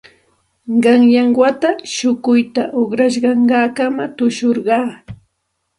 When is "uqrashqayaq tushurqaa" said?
2.81-4.87